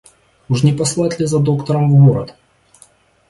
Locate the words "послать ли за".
0.73-1.37